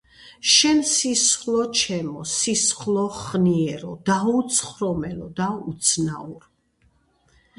[0.51, 6.45] შენ სისხლო ჩემოსისხლო ხნიერო, დაუცხრომელო და უცნაურო...